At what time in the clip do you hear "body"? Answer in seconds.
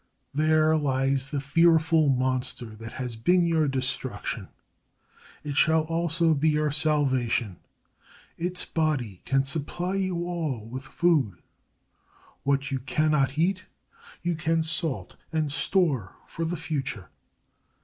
8.65-9.21